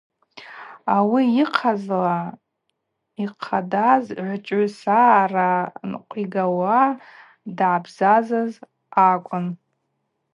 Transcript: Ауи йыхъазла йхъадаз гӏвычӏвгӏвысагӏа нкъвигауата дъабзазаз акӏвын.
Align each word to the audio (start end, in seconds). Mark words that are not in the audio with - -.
Ауи 0.95 1.23
йыхъазла 1.37 2.15
йхъадаз 3.23 4.05
гӏвычӏвгӏвысагӏа 4.17 5.49
нкъвигауата 5.89 6.99
дъабзазаз 7.57 8.51
акӏвын. 9.07 9.45